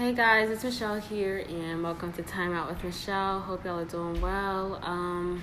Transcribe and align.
Hey 0.00 0.14
guys, 0.14 0.48
it's 0.48 0.64
Michelle 0.64 0.98
here, 0.98 1.44
and 1.46 1.82
welcome 1.82 2.10
to 2.14 2.22
Time 2.22 2.54
Out 2.54 2.70
with 2.70 2.82
Michelle. 2.82 3.40
Hope 3.40 3.66
y'all 3.66 3.80
are 3.80 3.84
doing 3.84 4.18
well. 4.22 4.80
Um, 4.82 5.42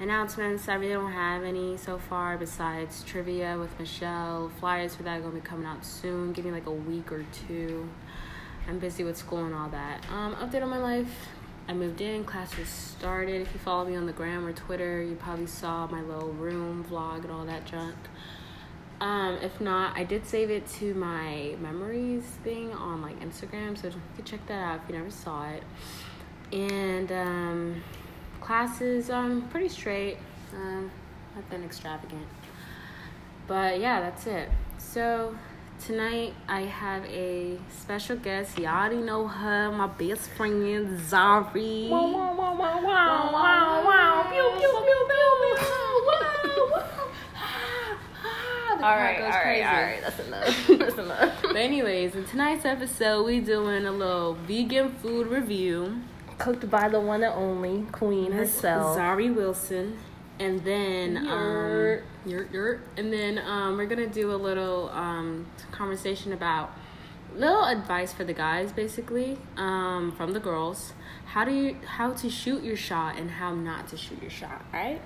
announcements 0.00 0.68
I 0.68 0.74
really 0.74 0.94
don't 0.94 1.12
have 1.12 1.44
any 1.44 1.76
so 1.76 1.98
far 1.98 2.36
besides 2.36 3.04
trivia 3.04 3.56
with 3.56 3.78
Michelle. 3.78 4.50
Flyers 4.58 4.96
for 4.96 5.04
that 5.04 5.18
are 5.18 5.22
gonna 5.22 5.36
be 5.36 5.40
coming 5.40 5.66
out 5.66 5.84
soon. 5.84 6.32
Give 6.32 6.46
me 6.46 6.50
like 6.50 6.66
a 6.66 6.72
week 6.72 7.12
or 7.12 7.24
two. 7.46 7.88
I'm 8.66 8.80
busy 8.80 9.04
with 9.04 9.16
school 9.16 9.44
and 9.44 9.54
all 9.54 9.68
that. 9.68 10.04
Um, 10.10 10.34
update 10.34 10.64
on 10.64 10.68
my 10.68 10.78
life. 10.78 11.28
I 11.68 11.74
moved 11.74 12.00
in, 12.00 12.24
classes 12.24 12.68
started. 12.68 13.42
If 13.42 13.54
you 13.54 13.60
follow 13.60 13.84
me 13.84 13.94
on 13.94 14.06
the 14.06 14.12
gram 14.12 14.44
or 14.46 14.52
Twitter, 14.52 15.00
you 15.00 15.14
probably 15.14 15.46
saw 15.46 15.86
my 15.86 16.02
little 16.02 16.32
room 16.32 16.84
vlog 16.90 17.22
and 17.22 17.30
all 17.30 17.44
that 17.44 17.66
junk. 17.66 17.94
Um, 19.00 19.38
if 19.42 19.60
not, 19.60 19.96
I 19.96 20.02
did 20.02 20.26
save 20.26 20.50
it 20.50 20.66
to 20.78 20.92
my 20.94 21.54
memories 21.60 22.24
thing 22.42 22.72
on 22.72 23.00
like 23.00 23.20
Instagram, 23.20 23.80
so 23.80 23.88
you 23.88 23.94
can 24.16 24.24
check 24.24 24.44
that 24.48 24.60
out 24.60 24.80
if 24.82 24.88
you 24.88 24.96
never 24.96 25.10
saw 25.10 25.48
it. 25.48 25.62
And 26.52 27.12
um, 27.12 27.82
classes, 28.40 29.10
um, 29.10 29.48
pretty 29.50 29.68
straight, 29.68 30.18
um, 30.54 30.90
nothing 31.36 31.62
extravagant. 31.62 32.26
But 33.46 33.78
yeah, 33.78 34.00
that's 34.00 34.26
it. 34.26 34.48
So 34.78 35.36
tonight 35.86 36.34
I 36.48 36.62
have 36.62 37.04
a 37.04 37.56
special 37.70 38.16
guest. 38.16 38.58
Y'all 38.58 38.68
already 38.68 38.96
know 38.96 39.28
her, 39.28 39.70
my 39.70 39.86
best 39.86 40.28
friend 40.30 40.98
Zari. 41.00 41.88
Wow, 41.88 42.10
wow, 42.10 42.34
wow, 42.34 42.54
wow, 42.58 42.82
wow, 42.82 43.32
wow, 43.32 43.84
wow. 43.86 44.26
Pew, 44.28 44.50
pew, 44.58 44.68
pew, 44.68 45.06
pew, 45.08 45.32
pew. 45.40 45.56
Wow, 45.70 46.02
wow. 46.06 46.28
Right, 48.82 49.18
goes 49.18 49.24
all 49.26 49.30
right, 49.30 49.42
crazy. 49.42 49.62
all 49.64 49.82
right. 49.82 50.00
That's 50.02 50.20
enough. 50.26 50.66
That's 50.78 50.98
enough. 50.98 51.42
But 51.42 51.56
anyways, 51.56 52.14
in 52.14 52.24
tonight's 52.24 52.64
episode, 52.64 53.24
we 53.24 53.40
doing 53.40 53.86
a 53.86 53.92
little 53.92 54.34
vegan 54.34 54.90
food 54.96 55.28
review. 55.28 56.00
Cooked 56.38 56.70
by 56.70 56.88
the 56.88 57.00
one 57.00 57.22
and 57.24 57.34
only 57.34 57.86
Queen 57.90 58.32
herself. 58.32 58.96
Zari 58.96 59.34
Wilson. 59.34 59.98
And 60.38 60.62
then 60.62 61.16
um 61.16 62.00
yurt, 62.24 62.52
yurt. 62.52 62.80
and 62.96 63.12
then 63.12 63.38
um 63.38 63.76
we're 63.76 63.86
gonna 63.86 64.06
do 64.06 64.30
a 64.32 64.36
little 64.36 64.88
um 64.90 65.46
conversation 65.72 66.32
about 66.32 66.70
little 67.34 67.64
advice 67.64 68.12
for 68.12 68.22
the 68.24 68.32
guys 68.32 68.70
basically 68.72 69.36
um 69.56 70.12
from 70.12 70.32
the 70.32 70.40
girls 70.40 70.92
how 71.26 71.44
do 71.44 71.52
you 71.52 71.76
how 71.86 72.12
to 72.12 72.30
shoot 72.30 72.62
your 72.62 72.76
shot 72.76 73.16
and 73.18 73.32
how 73.32 73.52
not 73.54 73.88
to 73.88 73.96
shoot 73.96 74.20
your 74.22 74.30
shot 74.30 74.64
right 74.72 75.00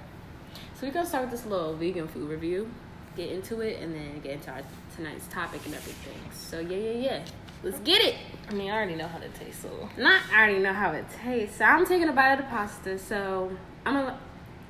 so 0.74 0.86
we're 0.86 0.92
gonna 0.92 1.06
start 1.06 1.24
with 1.24 1.32
this 1.32 1.46
little 1.46 1.74
vegan 1.74 2.06
food 2.06 2.28
review 2.28 2.70
get 3.16 3.30
into 3.30 3.60
it 3.60 3.80
and 3.80 3.94
then 3.94 4.20
get 4.20 4.32
into 4.32 4.50
our 4.50 4.62
tonight's 4.96 5.26
topic 5.28 5.60
and 5.66 5.74
everything 5.74 6.18
so 6.32 6.60
yeah 6.60 6.76
yeah 6.76 6.90
yeah 6.92 7.24
let's 7.62 7.78
get 7.80 8.00
it 8.02 8.16
I 8.52 8.54
mean, 8.54 8.70
I 8.70 8.74
already 8.74 8.96
know 8.96 9.08
how 9.08 9.18
to 9.18 9.28
taste, 9.28 9.62
so. 9.62 9.88
not 9.96 10.22
I 10.30 10.38
already 10.38 10.58
know 10.58 10.72
how 10.72 10.92
it 10.92 11.06
tastes. 11.22 11.56
So 11.56 11.64
I'm 11.64 11.86
taking 11.86 12.08
a 12.08 12.12
bite 12.12 12.32
of 12.32 12.38
the 12.38 12.44
pasta. 12.44 12.98
So 12.98 13.50
I'm 13.86 13.94
gonna 13.94 14.18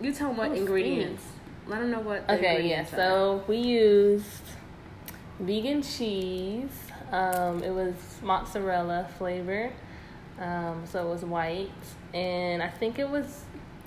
you 0.01 0.13
tell 0.13 0.29
them 0.29 0.37
what 0.37 0.51
Oh, 0.51 0.55
ingredients. 0.55 1.25
Let 1.67 1.81
them 1.81 1.91
know 1.91 2.01
what. 2.01 2.29
Okay, 2.29 2.69
yeah. 2.69 2.83
are. 2.83 2.87
So 2.87 3.45
we 3.49 3.57
used 3.57 4.43
vegan 5.41 5.83
cheese. 5.83 6.71
Um, 7.11 7.63
it 7.63 7.71
was 7.71 7.95
mozzarella 8.23 9.09
flavor. 9.19 9.73
Um, 10.39 10.85
so 10.87 11.07
it 11.07 11.11
was 11.11 11.25
white, 11.25 11.71
and 12.15 12.63
I 12.63 12.69
think 12.69 12.99
it 12.99 13.09
was 13.09 13.45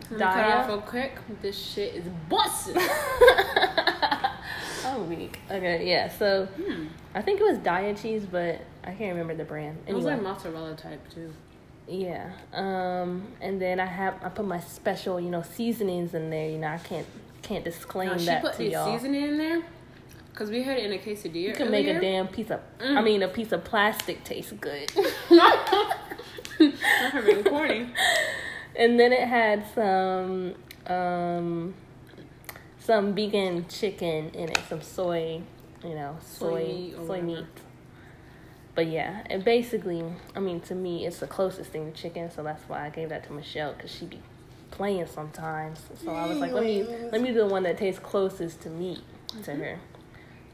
me 0.09 0.17
cut 0.17 0.37
off 0.37 0.67
real 0.67 0.81
quick. 0.81 1.17
This 1.41 1.57
shit 1.57 1.95
is 1.95 2.05
busting. 2.29 2.75
I'm 4.95 5.09
weak. 5.09 5.39
Okay, 5.49 5.87
yeah. 5.89 6.09
So 6.09 6.45
hmm. 6.45 6.85
I 7.13 7.21
think 7.21 7.39
it 7.39 7.43
was 7.43 7.57
Daiya 7.59 7.99
cheese, 8.01 8.25
but 8.29 8.61
I 8.83 8.91
can't 8.93 9.11
remember 9.11 9.35
the 9.35 9.43
brand. 9.45 9.77
It 9.87 9.93
was 9.93 10.05
like 10.05 10.21
mozzarella 10.21 10.75
type 10.75 11.01
too. 11.13 11.33
yeah. 11.87 12.31
Um, 12.53 13.27
and 13.41 13.61
then 13.61 13.79
I 13.79 13.85
have 13.85 14.15
I 14.23 14.29
put 14.29 14.45
my 14.45 14.59
special, 14.59 15.19
you 15.19 15.29
know, 15.29 15.41
seasonings 15.41 16.13
in 16.13 16.29
there. 16.29 16.49
You 16.49 16.57
know, 16.57 16.67
I 16.67 16.77
can't 16.77 17.07
can't 17.41 17.63
disclaim 17.63 18.09
Now, 18.09 18.17
she 18.17 18.25
that 18.25 18.41
put 18.41 18.53
to 18.53 18.57
the 18.59 18.69
y'll. 18.69 18.85
seasoning 18.93 19.23
in 19.23 19.37
there 19.37 19.63
because 20.31 20.49
we 20.49 20.63
had 20.63 20.77
it 20.77 20.83
in 20.85 20.91
a 20.91 20.97
quesadilla. 20.97 21.35
You 21.35 21.53
can 21.53 21.71
make 21.71 21.87
a 21.87 21.99
damn 21.99 22.27
piece 22.27 22.49
of, 22.51 22.59
Mm. 22.79 22.97
I 22.97 23.01
mean, 23.01 23.23
a 23.23 23.27
piece 23.29 23.53
of 23.53 23.63
plastic 23.63 24.23
taste 24.25 24.59
good. 24.59 24.91
Not 25.31 25.93
her 27.11 27.21
being 27.21 27.43
corny. 27.43 27.89
and 28.75 28.99
then 28.99 29.13
it 29.13 29.25
had 29.27 29.65
some, 29.73 30.55
um, 30.87 31.73
some 32.85 33.13
vegan 33.15 33.67
chicken 33.67 34.29
in 34.33 34.49
it, 34.49 34.59
some 34.69 34.81
soy, 34.81 35.41
you 35.83 35.95
know, 35.95 36.17
Soy 36.21 36.49
soy, 36.49 36.63
meat 36.65 36.95
soy 37.07 37.21
meat. 37.21 37.45
But 38.75 38.87
yeah, 38.87 39.23
and 39.29 39.43
basically, 39.43 40.03
I 40.35 40.39
mean, 40.39 40.59
to 40.61 40.75
me, 40.75 41.05
it's 41.05 41.19
the 41.19 41.27
closest 41.27 41.71
thing 41.71 41.91
to 41.91 41.97
chicken, 41.97 42.29
so 42.29 42.43
that's 42.43 42.61
why 42.67 42.85
I 42.85 42.89
gave 42.89 43.09
that 43.09 43.25
to 43.27 43.33
Michelle 43.33 43.73
because 43.73 43.89
she 43.91 44.05
be 44.05 44.19
playing 44.71 45.07
sometimes. 45.07 45.79
So 46.03 46.11
I 46.13 46.25
was 46.25 46.39
like, 46.39 46.51
let 46.53 46.63
me 46.63 46.83
let 47.11 47.21
me 47.21 47.29
do 47.29 47.35
the 47.39 47.45
one 47.47 47.63
that 47.63 47.77
tastes 47.77 47.99
closest 47.99 48.61
to 48.61 48.69
meat 48.69 48.99
to 49.43 49.51
Mm-hmm. 49.51 49.61
her. 49.61 49.79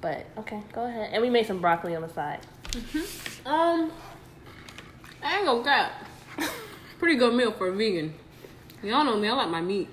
But 0.02 0.26
okay, 0.38 0.62
go 0.74 0.86
ahead. 0.86 1.10
And 1.14 1.22
we 1.22 1.30
made 1.30 1.46
some 1.48 1.62
broccoli 1.62 1.96
on 1.96 2.02
the 2.04 2.10
side. 2.10 2.40
Um, 3.46 3.92
I 5.24 5.38
ain't 5.38 5.46
gonna 5.46 5.64
cap. 5.64 5.92
Pretty 7.00 7.18
good 7.18 7.34
meal 7.36 7.52
for 7.52 7.68
a 7.70 7.72
vegan. 7.76 8.14
Y'all 8.84 9.04
know 9.04 9.18
me, 9.18 9.28
I 9.28 9.34
like 9.34 9.50
my 9.50 9.62
meat. 9.62 9.90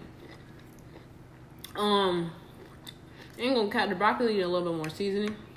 Um, 1.78 2.30
ain't 3.38 3.54
gonna 3.54 3.70
cut 3.70 3.88
the 3.88 3.94
broccoli 3.94 4.40
a 4.40 4.48
little 4.48 4.72
bit 4.72 4.76
more 4.76 4.88
seasoning. 4.90 5.34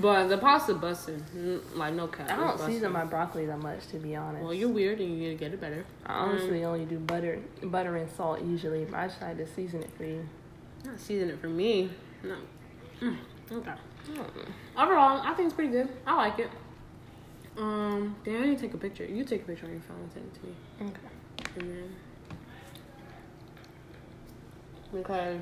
but 0.00 0.28
the 0.28 0.38
pasta 0.38 0.74
busting, 0.74 1.24
Mm, 1.36 1.60
like 1.74 1.94
no 1.94 2.06
cap. 2.06 2.30
I 2.30 2.36
don't 2.36 2.46
busting. 2.56 2.74
season 2.74 2.92
my 2.92 3.04
broccoli 3.04 3.46
that 3.46 3.58
much, 3.58 3.86
to 3.88 3.96
be 3.98 4.14
honest. 4.16 4.42
Well, 4.44 4.54
you're 4.54 4.68
weird 4.68 5.00
and 5.00 5.10
you 5.10 5.16
need 5.16 5.28
to 5.30 5.34
get 5.34 5.52
it 5.52 5.60
better. 5.60 5.84
I 6.06 6.14
honestly 6.14 6.64
only 6.64 6.84
do 6.84 6.98
butter, 6.98 7.40
butter 7.62 7.96
and 7.96 8.10
salt 8.10 8.42
usually. 8.42 8.84
But 8.84 8.94
I 8.96 9.08
tried 9.08 9.38
to 9.38 9.46
season 9.46 9.82
it 9.82 9.90
for 9.96 10.04
you. 10.04 10.26
Not 10.84 11.00
season 11.00 11.30
it 11.30 11.40
for 11.40 11.48
me. 11.48 11.90
No. 12.22 12.36
Mm, 13.00 13.16
okay. 13.52 13.72
Hmm. 14.06 14.80
Overall, 14.80 15.20
I 15.22 15.34
think 15.34 15.46
it's 15.46 15.54
pretty 15.54 15.72
good. 15.72 15.88
I 16.06 16.14
like 16.14 16.38
it. 16.38 16.50
Um, 17.56 18.14
damn, 18.24 18.42
I 18.42 18.46
need 18.46 18.58
to 18.58 18.62
take 18.62 18.74
a 18.74 18.78
picture. 18.78 19.04
You 19.04 19.24
take 19.24 19.42
a 19.42 19.46
picture 19.46 19.66
on 19.66 19.72
your 19.72 19.80
phone 19.80 19.98
and 20.00 20.12
send 20.12 20.26
it 20.26 20.34
to 20.40 20.46
me. 20.46 20.90
Okay. 20.90 21.60
And 21.60 21.70
then 21.76 21.96
because 24.92 25.40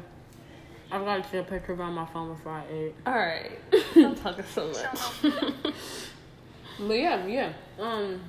I've 0.91 1.05
got 1.05 1.25
to 1.25 1.31
take 1.31 1.41
a 1.47 1.51
picture 1.51 1.73
of 1.73 1.81
on 1.81 1.95
my 1.95 2.07
phone 2.07 2.35
before 2.35 2.53
I 2.53 2.65
ate. 2.73 2.95
All 3.07 3.15
right. 3.15 3.59
I'm 3.97 4.15
talking 4.15 4.45
so 4.53 4.69
much. 4.73 5.35
But 6.79 6.93
yeah, 6.99 7.25
yeah. 7.27 7.53
Um, 7.81 8.21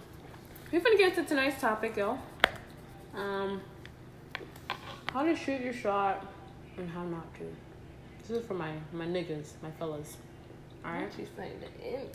we're 0.72 0.80
gonna 0.80 0.98
get 0.98 1.16
to 1.16 1.24
tonight's 1.26 1.60
topic, 1.60 1.98
y'all. 1.98 2.18
Um, 3.14 3.60
how 5.12 5.24
to 5.26 5.36
shoot 5.36 5.60
your 5.60 5.74
shot 5.74 6.26
and 6.78 6.90
how 6.90 7.04
not 7.04 7.34
to. 7.36 7.42
This 8.22 8.38
is 8.40 8.48
for 8.48 8.54
my 8.54 8.72
my 8.94 9.06
niggas, 9.06 9.50
my 9.62 9.70
fellas. 9.72 10.16
All 10.86 10.94
right. 10.94 11.12
She's 11.18 11.28
saying 11.36 11.60
the 11.60 11.86
end. 11.86 12.10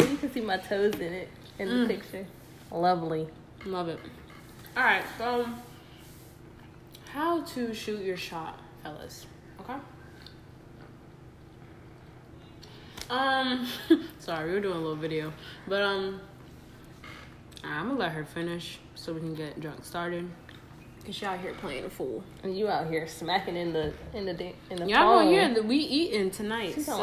you 0.10 0.16
can 0.16 0.32
see 0.32 0.40
my 0.40 0.56
toes 0.56 0.94
in 0.94 1.12
it 1.12 1.28
in 1.60 1.68
the 1.68 1.74
Mm. 1.74 1.86
picture. 1.86 2.26
Lovely. 2.72 3.28
Love 3.64 3.88
it. 3.88 4.00
All 4.76 4.82
right, 4.82 5.04
so 5.18 5.46
how 7.12 7.42
to 7.42 7.74
shoot 7.74 8.02
your 8.04 8.16
shot, 8.16 8.58
fellas? 8.82 9.26
Okay. 9.60 9.74
Um, 13.08 13.66
sorry, 14.18 14.48
we 14.48 14.54
were 14.54 14.60
doing 14.60 14.76
a 14.76 14.80
little 14.80 14.96
video, 14.96 15.32
but 15.66 15.82
um, 15.82 16.20
I'm 17.64 17.88
gonna 17.88 17.98
let 17.98 18.12
her 18.12 18.24
finish 18.24 18.78
so 18.94 19.12
we 19.12 19.20
can 19.20 19.34
get 19.34 19.60
drunk 19.60 19.84
started. 19.84 20.30
Cause 21.04 21.14
she 21.14 21.24
out 21.24 21.40
here 21.40 21.54
playing 21.54 21.86
a 21.86 21.90
fool. 21.90 22.22
And 22.42 22.56
you 22.56 22.68
out 22.68 22.88
here 22.90 23.06
smacking 23.08 23.56
in 23.56 23.72
the 23.72 23.92
in 24.12 24.26
the 24.26 24.34
da- 24.34 24.54
in 24.70 24.76
the 24.76 24.86
Y'all 24.86 25.18
phone. 25.20 25.28
here 25.28 25.52
that 25.54 25.64
we 25.64 25.76
eating 25.76 26.30
tonight. 26.30 26.74
She's 26.74 26.84
So, 26.86 26.92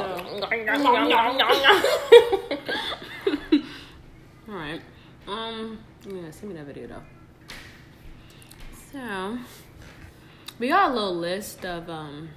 all 4.47 4.55
right. 4.55 4.81
Um, 5.27 5.79
yeah, 6.07 6.29
send 6.31 6.49
me 6.49 6.55
that 6.59 6.65
video 6.67 6.87
though. 6.87 7.01
So, 8.93 9.37
we 10.59 10.69
got 10.69 10.91
a 10.91 10.93
little 10.93 11.15
list 11.15 11.65
of 11.65 11.89
um 11.89 12.29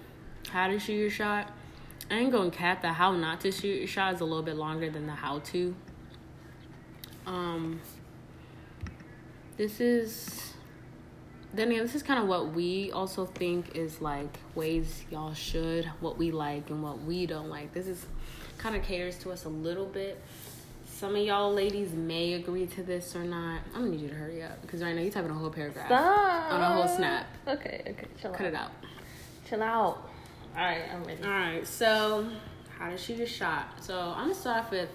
how 0.50 0.68
to 0.68 0.78
shoot 0.78 0.94
your 0.94 1.10
shot. 1.10 1.50
I 2.10 2.18
ain't 2.18 2.32
gonna 2.32 2.50
cap 2.50 2.82
the 2.82 2.92
how 2.92 3.12
not 3.12 3.40
to 3.42 3.52
shoot 3.52 3.78
your 3.78 3.86
shot 3.86 4.14
is 4.14 4.20
a 4.20 4.24
little 4.24 4.42
bit 4.42 4.56
longer 4.56 4.90
than 4.90 5.06
the 5.06 5.12
how 5.12 5.38
to. 5.38 5.74
Um, 7.26 7.80
this 9.56 9.80
is 9.80 10.54
then 11.52 11.68
this 11.70 11.94
is 11.94 12.02
kind 12.02 12.20
of 12.20 12.28
what 12.28 12.52
we 12.52 12.92
also 12.92 13.26
think 13.26 13.76
is 13.76 14.00
like 14.00 14.38
ways 14.54 15.04
y'all 15.10 15.34
should, 15.34 15.84
what 16.00 16.16
we 16.16 16.30
like 16.30 16.70
and 16.70 16.82
what 16.82 17.02
we 17.02 17.26
don't 17.26 17.48
like. 17.48 17.72
This 17.72 17.86
is 17.86 18.06
kind 18.58 18.76
of 18.76 18.82
caters 18.82 19.18
to 19.18 19.32
us 19.32 19.44
a 19.44 19.48
little 19.48 19.86
bit. 19.86 20.22
Some 21.00 21.16
of 21.16 21.22
y'all 21.22 21.50
ladies 21.50 21.92
may 21.94 22.34
agree 22.34 22.66
to 22.66 22.82
this 22.82 23.16
or 23.16 23.24
not. 23.24 23.62
I'm 23.74 23.84
gonna 23.84 23.92
need 23.92 24.02
you 24.02 24.08
to 24.08 24.14
hurry 24.14 24.42
up 24.42 24.60
because 24.60 24.82
right 24.82 24.94
now 24.94 25.00
you're 25.00 25.10
typing 25.10 25.30
a 25.30 25.34
whole 25.34 25.48
paragraph 25.48 25.86
Stop. 25.86 26.52
on 26.52 26.60
a 26.60 26.68
whole 26.74 26.94
snap. 26.94 27.26
Okay, 27.48 27.80
okay. 27.88 28.06
Chill 28.20 28.32
Cut 28.32 28.42
out. 28.42 28.52
it 28.52 28.54
out. 28.54 28.70
Chill 29.48 29.62
out. 29.62 30.10
All 30.54 30.62
right, 30.62 30.82
I'm 30.92 31.02
ready. 31.04 31.24
All 31.24 31.30
right, 31.30 31.66
so 31.66 32.28
how 32.78 32.90
to 32.90 32.98
shoot 32.98 33.18
a 33.18 33.24
shot. 33.24 33.82
So 33.82 33.98
I'm 33.98 34.24
gonna 34.24 34.34
start 34.34 34.64
off 34.66 34.70
with 34.70 34.90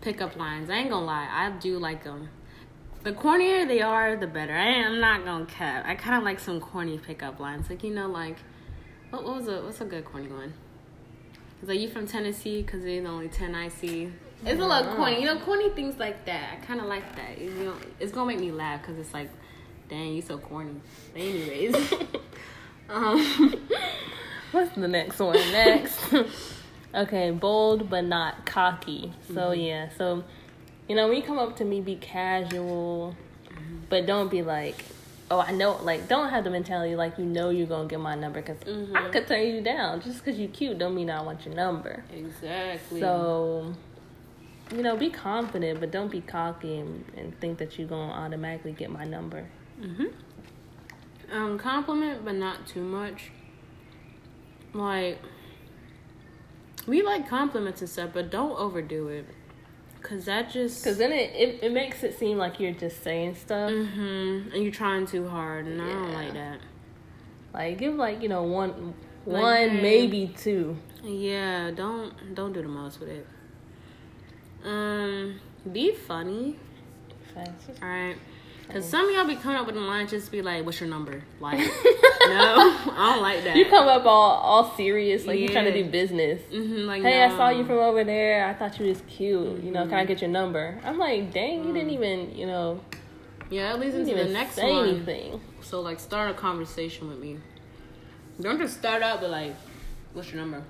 pickup 0.00 0.34
lines. 0.34 0.68
I 0.68 0.78
ain't 0.78 0.90
gonna 0.90 1.06
lie, 1.06 1.28
I 1.30 1.50
do 1.60 1.78
like 1.78 2.02
them. 2.02 2.28
The 3.04 3.12
cornier 3.12 3.68
they 3.68 3.82
are, 3.82 4.16
the 4.16 4.26
better. 4.26 4.52
I 4.52 4.66
am 4.66 4.98
not 4.98 5.24
gonna 5.24 5.46
cap. 5.46 5.84
I 5.86 5.94
kind 5.94 6.16
of 6.16 6.24
like 6.24 6.40
some 6.40 6.58
corny 6.58 6.98
pickup 6.98 7.38
lines, 7.38 7.70
like 7.70 7.84
you 7.84 7.94
know, 7.94 8.08
like 8.08 8.38
what, 9.10 9.22
what 9.22 9.36
was 9.36 9.46
a 9.46 9.62
what's 9.62 9.80
a 9.80 9.84
good 9.84 10.06
corny 10.06 10.26
one? 10.26 10.54
It's 11.60 11.68
like 11.68 11.80
you 11.80 11.88
from 11.88 12.06
Tennessee 12.06 12.62
because 12.62 12.82
there's 12.82 13.06
only 13.06 13.28
ten 13.28 13.54
I 13.54 13.68
see. 13.68 14.12
It's 14.44 14.60
a 14.60 14.64
little 14.64 14.94
corny, 14.94 15.20
you 15.20 15.24
know, 15.24 15.38
corny 15.40 15.70
things 15.70 15.98
like 15.98 16.26
that. 16.26 16.50
I 16.52 16.64
kind 16.64 16.80
of 16.80 16.86
like 16.86 17.16
that. 17.16 17.40
You 17.40 17.50
know, 17.50 17.74
it's 17.98 18.12
gonna 18.12 18.26
make 18.26 18.40
me 18.40 18.52
laugh 18.52 18.82
because 18.82 18.98
it's 18.98 19.14
like, 19.14 19.30
dang, 19.88 20.14
you 20.14 20.22
so 20.22 20.38
corny. 20.38 20.80
But 21.12 21.22
anyways, 21.22 21.92
um, 22.90 23.54
What's 24.52 24.74
the 24.74 24.88
next 24.88 25.18
one? 25.18 25.36
Next. 25.52 26.14
okay, 26.94 27.30
bold 27.30 27.90
but 27.90 28.04
not 28.04 28.46
cocky. 28.46 29.12
So 29.34 29.52
yeah, 29.52 29.88
so 29.98 30.24
you 30.88 30.94
know, 30.94 31.08
when 31.08 31.16
you 31.16 31.22
come 31.22 31.38
up 31.38 31.56
to 31.56 31.64
me, 31.64 31.80
be 31.80 31.96
casual, 31.96 33.16
but 33.88 34.06
don't 34.06 34.30
be 34.30 34.42
like, 34.42 34.84
oh, 35.30 35.40
I 35.40 35.52
know, 35.52 35.78
like, 35.82 36.08
don't 36.08 36.30
have 36.30 36.44
the 36.44 36.50
mentality 36.50 36.94
like 36.96 37.18
you 37.18 37.24
know 37.24 37.50
you're 37.50 37.66
gonna 37.66 37.88
get 37.88 38.00
my 38.00 38.14
number 38.14 38.40
because 38.40 38.58
I 38.94 39.08
could 39.08 39.26
turn 39.26 39.46
you 39.46 39.60
down 39.60 40.00
just 40.00 40.24
because 40.24 40.38
you're 40.38 40.48
cute. 40.48 40.78
Don't 40.78 40.94
mean 40.94 41.10
I 41.10 41.22
want 41.22 41.44
your 41.44 41.54
number. 41.54 42.04
exactly. 42.12 43.00
So, 43.00 43.74
you 44.74 44.82
know, 44.82 44.96
be 44.96 45.10
confident, 45.10 45.80
but 45.80 45.90
don't 45.90 46.10
be 46.10 46.20
cocky 46.20 46.78
and, 46.78 47.04
and 47.16 47.38
think 47.40 47.58
that 47.58 47.78
you're 47.78 47.88
gonna 47.88 48.12
automatically 48.12 48.72
get 48.72 48.90
my 48.90 49.04
number. 49.04 49.46
Um, 51.32 51.58
compliment, 51.58 52.24
but 52.24 52.34
not 52.36 52.66
too 52.66 52.82
much. 52.82 53.30
Like, 54.72 55.18
we 56.86 57.02
like 57.02 57.28
compliments 57.28 57.80
and 57.80 57.90
stuff, 57.90 58.10
but 58.12 58.30
don't 58.30 58.56
overdo 58.58 59.08
it. 59.08 59.26
Cause 60.08 60.26
that 60.26 60.52
just. 60.52 60.84
Because 60.84 60.98
then 60.98 61.10
it, 61.10 61.32
it 61.34 61.58
it 61.64 61.72
makes 61.72 62.04
it 62.04 62.16
seem 62.16 62.38
like 62.38 62.60
you're 62.60 62.70
just 62.72 63.02
saying 63.02 63.34
stuff. 63.34 63.70
Mm-hmm. 63.72 64.52
And 64.54 64.62
you're 64.62 64.72
trying 64.72 65.04
too 65.06 65.28
hard, 65.28 65.66
and 65.66 65.82
I 65.82 65.86
don't 65.88 66.12
like 66.12 66.32
that. 66.34 66.60
Like 67.52 67.78
give 67.78 67.94
like 67.96 68.22
you 68.22 68.28
know 68.28 68.44
one 68.44 68.94
Like, 69.24 69.42
one 69.42 69.68
hey. 69.70 69.82
maybe 69.82 70.32
two. 70.36 70.76
Yeah, 71.02 71.72
don't 71.72 72.34
don't 72.36 72.52
do 72.52 72.62
the 72.62 72.68
most 72.68 73.00
with 73.00 73.08
it. 73.08 73.26
Um, 74.64 75.40
be 75.72 75.92
funny, 75.92 76.56
all 77.36 77.88
right? 77.88 78.16
Cause 78.68 78.88
some 78.88 79.08
of 79.08 79.14
y'all 79.14 79.26
be 79.26 79.36
coming 79.36 79.56
up 79.56 79.66
with 79.66 79.76
the 79.76 79.80
line 79.80 80.08
just 80.08 80.30
be 80.32 80.42
like, 80.42 80.64
"What's 80.64 80.80
your 80.80 80.88
number?" 80.88 81.22
Like, 81.40 81.58
no, 82.28 82.56
I 82.96 83.12
don't 83.12 83.22
like 83.22 83.44
that. 83.44 83.56
You 83.56 83.66
come 83.66 83.88
up 83.88 84.04
all 84.06 84.32
all 84.38 84.74
serious 84.76 85.26
like 85.26 85.38
you 85.38 85.48
trying 85.48 85.66
to 85.66 85.74
do 85.82 85.88
business. 85.90 86.40
hmm 86.50 86.86
like, 86.86 87.02
Hey, 87.02 87.22
I 87.22 87.36
saw 87.36 87.48
you 87.50 87.64
from 87.64 87.78
over 87.78 88.04
there. 88.04 88.46
I 88.46 88.54
thought 88.54 88.78
you 88.78 88.86
was 88.86 89.00
cute. 89.08 89.62
You 89.62 89.70
know, 89.70 89.84
can 89.86 89.94
I 89.94 90.02
Mm-hmm. 90.02 90.08
get 90.08 90.20
your 90.20 90.30
number? 90.30 90.80
I'm 90.84 90.98
like, 90.98 91.32
dang, 91.32 91.64
you 91.64 91.70
Mm. 91.70 91.74
didn't 91.74 91.90
even, 91.90 92.36
you 92.36 92.46
know, 92.46 92.80
Yeah, 93.50 93.72
at 93.72 93.80
least 93.80 93.94
you 93.94 94.00
into 94.00 94.14
the 94.14 94.20
even 94.22 94.32
next 94.32 94.54
say 94.54 94.70
one. 94.70 94.88
anything. 94.88 95.40
So 95.60 95.80
like 95.80 96.00
start 96.00 96.30
a 96.30 96.34
conversation 96.34 97.08
with 97.08 97.18
me. 97.18 97.38
Don't 98.40 98.58
just 98.58 98.76
start 98.78 99.02
out 99.02 99.20
with 99.22 99.30
like, 99.30 99.54
what's 100.12 100.30
your 100.32 100.40
number? 100.40 100.62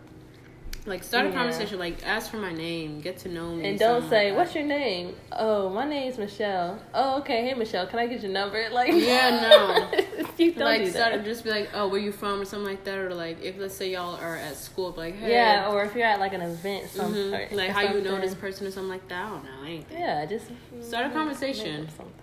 Like 0.88 1.02
start 1.02 1.26
a 1.26 1.32
conversation, 1.32 1.80
like 1.80 2.06
ask 2.06 2.30
for 2.30 2.36
my 2.36 2.52
name, 2.52 3.00
get 3.00 3.18
to 3.18 3.28
know 3.28 3.52
me. 3.56 3.64
And 3.70 3.76
don't 3.78 4.08
say, 4.08 4.30
like 4.30 4.38
"What's 4.38 4.54
your 4.54 4.62
name?" 4.64 5.16
Oh, 5.32 5.68
my 5.68 5.84
name's 5.84 6.16
Michelle. 6.16 6.78
Oh, 6.94 7.18
okay. 7.18 7.42
Hey, 7.44 7.54
Michelle, 7.54 7.88
can 7.88 7.98
I 7.98 8.06
get 8.06 8.22
your 8.22 8.30
number? 8.30 8.62
Like, 8.72 8.92
Yeah, 8.94 9.30
no. 9.30 9.98
you 10.38 10.52
don't 10.52 10.64
like 10.64 10.84
do 10.84 10.90
start 10.90 11.12
that. 11.12 11.24
just 11.24 11.44
be 11.44 11.50
like, 11.50 11.70
oh, 11.74 11.88
where 11.88 12.00
you 12.00 12.12
from 12.12 12.40
or 12.40 12.44
something 12.44 12.68
like 12.68 12.84
that, 12.84 12.98
or 12.98 13.14
like 13.14 13.42
if 13.42 13.58
let's 13.58 13.74
say 13.74 13.90
y'all 13.92 14.16
are 14.16 14.36
at 14.36 14.56
school, 14.56 14.92
like 14.96 15.16
hey, 15.16 15.32
Yeah, 15.32 15.70
or 15.70 15.84
if 15.84 15.94
you're 15.94 16.06
at 16.06 16.20
like 16.20 16.32
an 16.32 16.42
event, 16.42 16.90
some 16.90 17.14
mhm, 17.14 17.50
or- 17.52 17.56
like 17.56 17.70
or 17.70 17.72
how 17.72 17.82
you 17.82 18.00
know 18.02 18.20
this 18.20 18.34
person 18.34 18.66
or 18.66 18.70
something 18.70 18.90
like 18.90 19.08
that. 19.08 19.26
I 19.26 19.28
don't 19.30 19.44
know 19.44 19.62
anything. 19.64 19.98
Yeah, 19.98 20.24
just 20.26 20.46
Start 20.82 21.06
a 21.06 21.10
conversation. 21.10 21.80
make 21.82 21.88
up 21.90 21.96
something. 21.96 22.14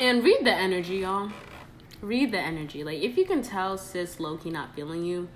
And 0.00 0.24
read 0.24 0.44
the 0.44 0.52
energy, 0.52 0.98
y'all. 0.98 1.30
Read 2.00 2.32
the 2.32 2.38
energy. 2.40 2.82
Like 2.84 3.02
if 3.02 3.16
you 3.18 3.24
can 3.24 3.42
tell 3.42 3.76
sis 3.76 4.18
Loki 4.20 4.50
not 4.50 4.74
feeling 4.74 5.04
you, 5.04 5.28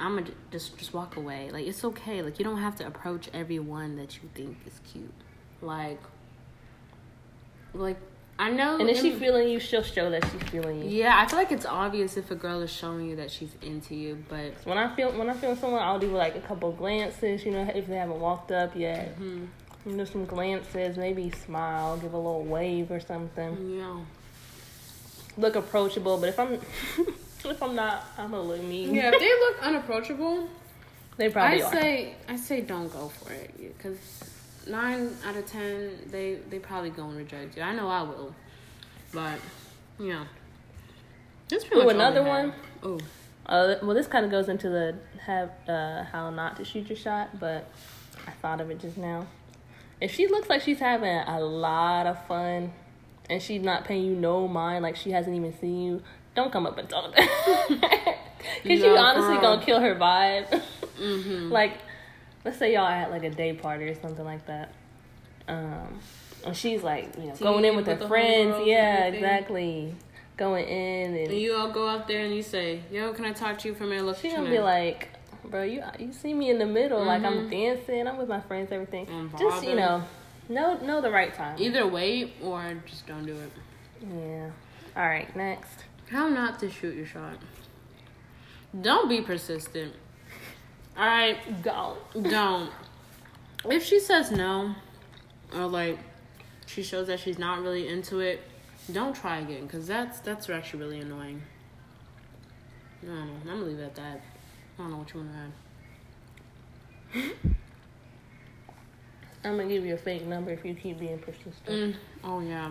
I'ma 0.00 0.22
just 0.50 0.76
just 0.76 0.92
walk 0.92 1.16
away. 1.16 1.50
Like 1.50 1.66
it's 1.66 1.84
okay. 1.84 2.20
Like 2.22 2.38
you 2.38 2.44
don't 2.44 2.58
have 2.58 2.76
to 2.76 2.86
approach 2.86 3.30
everyone 3.32 3.96
that 3.96 4.16
you 4.22 4.28
think 4.34 4.58
is 4.66 4.80
cute. 4.92 5.14
Like, 5.62 6.00
like 7.72 7.96
I 8.38 8.50
know. 8.50 8.78
And 8.80 8.90
if 8.90 9.00
she 9.00 9.12
feeling 9.12 9.48
you, 9.48 9.60
she'll 9.60 9.82
show 9.84 10.10
that 10.10 10.24
she's 10.30 10.42
feeling 10.50 10.82
you. 10.82 10.88
yeah, 10.88 11.20
I 11.22 11.26
feel 11.26 11.38
like 11.38 11.52
it's 11.52 11.66
obvious 11.66 12.16
if 12.16 12.30
a 12.32 12.34
girl 12.34 12.60
is 12.62 12.70
showing 12.72 13.08
you 13.08 13.16
that 13.16 13.30
she's 13.30 13.52
into 13.62 13.94
you, 13.94 14.24
but 14.28 14.54
When 14.64 14.76
I 14.76 14.94
feel 14.96 15.12
when 15.12 15.30
I 15.30 15.34
feel 15.34 15.54
someone, 15.54 15.82
I'll 15.82 16.00
do 16.00 16.10
like 16.10 16.34
a 16.34 16.40
couple 16.40 16.72
glances. 16.72 17.44
You 17.44 17.52
know, 17.52 17.70
if 17.74 17.86
they 17.86 17.94
haven't 17.96 18.20
walked 18.20 18.50
up 18.50 18.74
yet, 18.76 19.08
hmm 19.16 19.44
you 19.86 19.92
know, 19.92 20.04
some 20.06 20.24
glances, 20.24 20.96
maybe 20.96 21.30
smile, 21.44 21.98
give 21.98 22.14
a 22.14 22.16
little 22.16 22.42
wave 22.42 22.90
or 22.90 23.00
something. 23.00 23.76
yeah, 23.78 23.98
Look 25.36 25.56
approachable. 25.56 26.16
But 26.18 26.30
if 26.30 26.38
I'm 26.40 26.54
if 27.44 27.62
I'm 27.62 27.74
not, 27.74 28.04
I'm 28.18 28.30
gonna 28.30 28.42
look 28.42 28.62
mean. 28.62 28.94
yeah. 28.94 29.10
If 29.12 29.20
they 29.20 29.28
look 29.46 29.62
unapproachable, 29.62 30.48
they 31.18 31.28
probably 31.28 31.62
I 31.62 31.66
are. 31.66 31.72
say 31.72 32.14
I 32.28 32.36
say 32.36 32.62
don't 32.62 32.90
go 32.92 33.08
for 33.10 33.32
it 33.32 33.52
because 33.76 33.98
nine 34.66 35.16
out 35.26 35.36
of 35.36 35.46
ten 35.46 35.90
they 36.10 36.38
they 36.50 36.58
probably 36.58 36.90
gonna 36.90 37.16
reject 37.16 37.56
you. 37.56 37.62
I 37.62 37.74
know 37.74 37.88
I 37.88 38.02
will, 38.02 38.34
but 39.12 39.38
yeah. 39.98 40.24
That's 41.48 41.64
pretty 41.64 41.86
Ooh, 41.86 41.90
another 41.90 42.22
one? 42.22 42.54
Oh, 42.82 42.98
Uh, 43.46 43.74
well, 43.82 43.94
this 43.94 44.06
kind 44.06 44.24
of 44.24 44.30
goes 44.30 44.48
into 44.48 44.68
the 44.70 44.96
have 45.26 45.50
uh, 45.68 46.04
how 46.04 46.30
not 46.30 46.56
to 46.56 46.64
shoot 46.64 46.88
your 46.88 46.96
shot, 46.96 47.38
but 47.38 47.70
I 48.26 48.30
thought 48.30 48.60
of 48.60 48.70
it 48.70 48.80
just 48.80 48.96
now. 48.96 49.26
If 50.00 50.12
she 50.14 50.26
looks 50.26 50.48
like 50.48 50.62
she's 50.62 50.80
having 50.80 51.08
a 51.08 51.40
lot 51.40 52.06
of 52.06 52.26
fun 52.26 52.72
and 53.30 53.42
she's 53.42 53.62
not 53.62 53.84
paying 53.84 54.04
you 54.04 54.14
no 54.14 54.48
mind, 54.48 54.82
like 54.82 54.96
she 54.96 55.10
hasn't 55.10 55.34
even 55.36 55.56
seen 55.58 55.80
you, 55.80 56.02
don't 56.34 56.52
come 56.52 56.66
up 56.66 56.78
and 56.78 56.88
talk. 56.88 57.14
to 57.14 57.22
her. 57.22 58.14
Because 58.62 58.80
you 58.80 58.96
honestly 58.96 59.36
gonna 59.36 59.64
kill 59.64 59.80
her 59.80 59.94
vibe. 59.94 60.48
mm-hmm. 61.00 61.50
like, 61.50 61.78
let's 62.44 62.58
say 62.58 62.74
y'all 62.74 62.86
at 62.86 63.10
like 63.10 63.24
a 63.24 63.30
day 63.30 63.52
party 63.54 63.84
or 63.84 63.94
something 64.00 64.24
like 64.24 64.46
that. 64.46 64.72
Um, 65.48 65.98
and 66.46 66.56
she's 66.56 66.82
like, 66.82 67.14
you 67.16 67.24
know, 67.26 67.34
going 67.36 67.64
in 67.64 67.76
with 67.76 67.86
with 67.86 68.00
her 68.00 68.08
friends. 68.08 68.56
Yeah, 68.66 69.06
exactly. 69.06 69.94
Going 70.36 70.66
in 70.66 71.14
and 71.14 71.30
and 71.30 71.40
you 71.40 71.54
all 71.54 71.70
go 71.70 71.86
out 71.88 72.08
there 72.08 72.24
and 72.24 72.34
you 72.34 72.42
say, 72.42 72.80
"Yo, 72.90 73.12
can 73.12 73.24
I 73.24 73.32
talk 73.32 73.58
to 73.58 73.68
you 73.68 73.74
for 73.74 73.84
a 73.84 73.86
minute?" 73.86 74.04
Look, 74.04 74.18
She 74.18 74.30
gonna 74.30 74.50
be 74.50 74.58
like, 74.58 75.08
bro, 75.44 75.62
you 75.62 75.82
you 75.98 76.12
see 76.12 76.34
me 76.34 76.50
in 76.50 76.58
the 76.58 76.66
middle, 76.66 77.04
like 77.04 77.22
I'm 77.24 77.46
Mhm. 77.46 77.50
dancing, 77.50 78.08
I'm 78.08 78.16
with 78.16 78.28
my 78.28 78.40
friends, 78.40 78.72
everything. 78.72 79.06
Just 79.38 79.64
you 79.64 79.76
know, 79.76 80.02
know 80.48 80.76
know 80.78 81.00
the 81.00 81.10
right 81.10 81.32
time. 81.32 81.56
either 81.58 81.86
wait 81.86 82.34
or 82.42 82.74
just 82.84 83.06
don't 83.06 83.24
do 83.24 83.36
it. 83.38 83.50
Yeah. 84.02 84.50
All 84.96 85.06
right, 85.08 85.34
next. 85.36 85.84
How 86.10 86.28
not 86.28 86.58
to 86.60 86.70
shoot 86.70 86.96
your 86.96 87.06
shot? 87.06 87.38
Don't 88.80 89.08
be 89.08 89.20
persistent. 89.20 89.94
All 90.96 91.06
right, 91.06 91.62
Go. 91.62 91.96
don't. 92.22 92.70
If 93.64 93.84
she 93.84 93.98
says 93.98 94.30
no, 94.30 94.74
or 95.54 95.66
like 95.66 95.98
she 96.66 96.82
shows 96.82 97.08
that 97.08 97.20
she's 97.20 97.38
not 97.38 97.62
really 97.62 97.88
into 97.88 98.20
it, 98.20 98.42
don't 98.92 99.14
try 99.14 99.38
again 99.38 99.66
because 99.66 99.86
that's 99.86 100.20
that's 100.20 100.48
actually 100.48 100.80
really 100.80 101.00
annoying. 101.00 101.42
Know. 103.02 103.12
I'm 103.12 103.40
gonna 103.44 103.62
leave 103.62 103.78
it 103.78 103.82
at 103.82 103.94
that. 103.96 104.20
I 104.78 104.82
don't 104.82 104.90
know 104.92 104.98
what 104.98 105.12
you 105.12 105.20
want 105.20 105.32
to 105.32 105.38
add. 105.38 107.32
I'm 109.44 109.56
gonna 109.56 109.68
give 109.68 109.84
you 109.84 109.94
a 109.94 109.98
fake 109.98 110.26
number 110.26 110.52
if 110.52 110.64
you 110.64 110.74
keep 110.74 111.00
being 111.00 111.18
persistent. 111.18 111.56
Mm, 111.68 111.94
oh 112.22 112.40
yeah, 112.40 112.70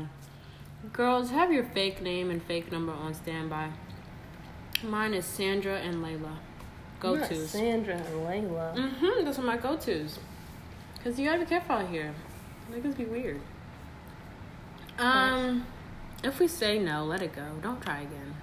girls, 0.92 1.30
have 1.30 1.52
your 1.52 1.66
fake 1.66 2.02
name 2.02 2.32
and 2.32 2.42
fake 2.42 2.72
number 2.72 2.94
on 2.94 3.14
standby. 3.14 3.70
Mine 4.82 5.14
is 5.14 5.26
Sandra 5.26 5.78
and 5.78 5.98
Layla. 6.04 6.38
Go 7.04 7.18
tos. 7.18 7.50
Sandra 7.50 7.96
and 7.96 8.06
Layla. 8.26 8.76
Mm-hmm. 8.76 9.26
Those 9.26 9.38
are 9.38 9.44
my 9.44 9.58
go 9.58 9.76
tos. 9.76 10.20
Cause 11.04 11.20
you 11.20 11.26
gotta 11.26 11.40
be 11.40 11.46
careful 11.46 11.76
out 11.76 11.90
here. 11.90 12.14
Niggas 12.72 12.96
be 12.96 13.04
weird. 13.04 13.42
Um, 14.98 15.66
if 16.24 16.40
we 16.40 16.48
say 16.48 16.80
no, 16.80 17.04
let 17.04 17.22
it 17.22 17.36
go. 17.36 17.46
Don't 17.62 17.82
try 17.82 18.02
again. 18.02 18.36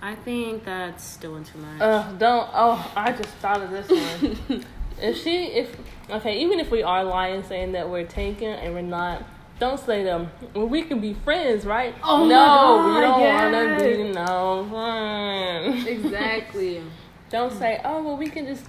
I 0.00 0.14
think 0.14 0.64
that's 0.64 1.18
doing 1.18 1.44
too 1.44 1.58
much. 1.58 1.82
Ugh, 1.82 2.18
don't. 2.18 2.48
Oh, 2.54 2.90
I 2.96 3.12
just 3.12 3.28
thought 3.36 3.62
of 3.62 3.70
this 3.70 3.90
one. 3.90 4.64
if 5.02 5.22
she, 5.22 5.44
if 5.48 5.76
okay, 6.08 6.40
even 6.40 6.60
if 6.60 6.70
we 6.70 6.82
are 6.82 7.04
lying, 7.04 7.42
saying 7.42 7.72
that 7.72 7.90
we're 7.90 8.06
taken 8.06 8.48
and 8.48 8.72
we're 8.72 8.80
not, 8.80 9.22
don't 9.58 9.78
say 9.78 10.02
them. 10.02 10.30
Well, 10.54 10.66
we 10.66 10.80
can 10.80 11.00
be 11.00 11.12
friends, 11.12 11.66
right? 11.66 11.94
Oh 12.02 12.26
no, 12.26 12.94
we 12.94 13.00
don't 13.02 13.20
want 13.20 13.78
to 13.78 13.84
be 13.84 14.12
no 14.12 14.66
friends. 14.70 15.86
exactly. 15.86 16.82
Don't 17.30 17.52
say, 17.52 17.80
oh, 17.84 18.02
well, 18.02 18.16
we 18.16 18.28
can 18.28 18.44
just, 18.46 18.64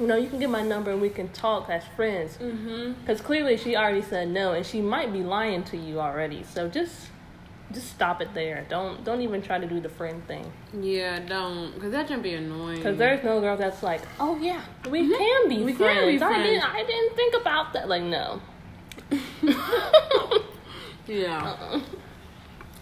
you 0.00 0.06
know, 0.06 0.16
you 0.16 0.28
can 0.28 0.38
get 0.40 0.50
my 0.50 0.62
number 0.62 0.90
and 0.90 1.00
we 1.00 1.08
can 1.08 1.28
talk 1.28 1.70
as 1.70 1.84
friends. 1.96 2.36
mm-hmm. 2.36 2.92
Because 3.00 3.20
clearly 3.20 3.56
she 3.56 3.76
already 3.76 4.02
said 4.02 4.28
no 4.28 4.52
and 4.52 4.66
she 4.66 4.80
might 4.80 5.12
be 5.12 5.22
lying 5.22 5.62
to 5.64 5.76
you 5.76 6.00
already. 6.00 6.42
So 6.44 6.68
just 6.68 7.08
just 7.72 7.88
stop 7.88 8.20
it 8.20 8.34
there. 8.34 8.66
Don't 8.68 9.02
don't 9.02 9.22
even 9.22 9.40
try 9.40 9.58
to 9.58 9.66
do 9.66 9.80
the 9.80 9.88
friend 9.88 10.22
thing. 10.26 10.44
Yeah, 10.78 11.20
don't, 11.20 11.80
cause 11.80 11.90
that 11.92 12.06
can 12.06 12.20
be 12.20 12.34
annoying. 12.34 12.76
Because 12.76 12.98
there's 12.98 13.24
no 13.24 13.40
girl 13.40 13.56
that's 13.56 13.82
like, 13.82 14.02
oh 14.20 14.36
yeah, 14.38 14.60
we 14.90 15.02
Mhm. 15.08 15.16
can 15.16 15.48
be 15.48 15.62
We 15.64 15.72
can 15.72 15.76
friends. 15.76 16.06
be 16.20 16.22
I 16.22 16.28
friends. 16.28 16.42
didn't 16.48 16.64
I 16.74 16.84
didn't 16.84 17.16
think 17.16 17.34
about 17.40 17.72
that. 17.72 17.88
Like 17.88 18.02
no. 18.02 18.42
yeah, 21.06 21.56
uh-uh. 21.60 21.80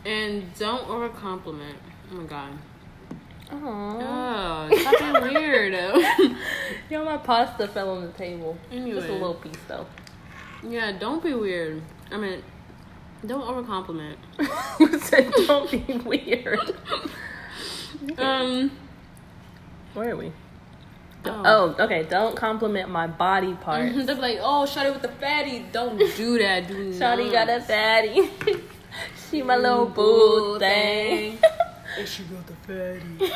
and 0.05 0.45
don't 0.59 0.89
over 0.89 1.09
compliment. 1.09 1.77
Oh 2.13 2.17
my 2.17 2.25
god. 2.25 2.53
Aww. 3.51 4.69
Oh, 4.73 4.77
stop 4.79 5.23
being 5.23 5.35
weird. 5.35 5.75
Yo, 6.89 7.05
my 7.05 7.17
pasta 7.17 7.67
fell 7.69 7.91
on 7.91 8.03
the 8.03 8.13
table. 8.13 8.57
Anyway. 8.71 8.99
Just 9.01 9.09
a 9.09 9.13
little 9.13 9.35
piece 9.35 9.57
though. 9.69 9.87
yeah, 10.63 10.93
don't 10.93 11.23
be 11.23 11.35
weird. 11.35 11.83
I 12.13 12.17
mean, 12.17 12.43
don't 13.27 13.43
over 13.43 13.63
compliment. 13.63 14.19
Who 14.79 14.99
said 15.01 15.33
don't 15.47 15.71
be 15.71 15.79
weird? 16.05 16.75
Um. 18.17 18.71
Where 19.93 20.13
are 20.13 20.17
we? 20.17 20.33
Oh. 21.27 21.43
Oh, 21.45 21.85
okay. 21.85 22.05
Don't 22.09 22.35
compliment 22.35 22.89
my 22.89 23.07
body 23.07 23.53
part. 23.53 23.93
They're 23.95 24.15
like, 24.15 24.39
oh, 24.41 24.65
Shawty 24.67 24.91
with 24.95 25.03
the 25.03 25.09
fatty. 25.09 25.67
Don't 25.71 25.99
do 25.99 26.39
that. 26.39 26.67
Do 26.67 26.93
Shawty 26.95 27.31
not. 27.31 27.47
got 27.47 27.49
a 27.51 27.61
fatty. 27.61 28.31
she 29.31 29.43
my 29.43 29.57
little 29.57 29.85
Boo 29.85 30.55
boo 30.55 30.59
thing. 30.61 31.37
thing. 31.37 31.50
And 31.99 32.09
she 32.09 32.23
got 32.25 32.47
the 32.47 32.55
fatty. 32.67 33.33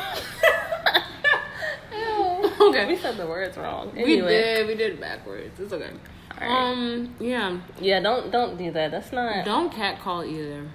Okay. 2.61 2.85
We 2.87 2.95
said 2.97 3.17
the 3.17 3.27
words 3.27 3.57
wrong. 3.57 3.91
We 3.95 4.17
did. 4.21 4.67
We 4.67 4.75
did 4.75 4.93
it 4.93 4.99
backwards. 5.01 5.59
It's 5.59 5.71
okay. 5.73 5.91
Alright. 6.33 6.49
Um. 6.49 7.15
Yeah. 7.19 7.59
Yeah, 7.79 7.99
don't 7.99 8.31
don't 8.31 8.57
do 8.57 8.71
that. 8.71 8.91
That's 8.91 9.11
not. 9.11 9.45
Don't 9.45 9.71
cat 9.71 9.99
call 10.01 10.23
either. 10.25 10.69